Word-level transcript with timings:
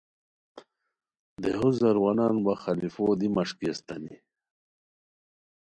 دیہو 1.41 1.69
زاروانان 1.79 2.35
وا 2.45 2.53
خلفو 2.63 3.05
دی 3.19 3.27
مݰکی 3.35 3.67
استانی 3.71 4.15